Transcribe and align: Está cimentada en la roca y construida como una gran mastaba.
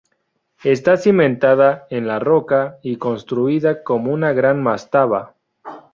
Está 0.63 0.97
cimentada 0.97 1.85
en 1.91 2.07
la 2.07 2.17
roca 2.17 2.79
y 2.81 2.95
construida 2.97 3.83
como 3.83 4.11
una 4.11 4.33
gran 4.33 4.63
mastaba. 4.63 5.35